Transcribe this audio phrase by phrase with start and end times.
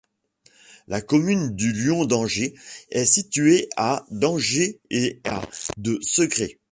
[0.87, 2.55] La commune du Lion-d'Angers
[2.89, 5.43] est située à d'Angers et à
[5.77, 6.57] de Segré.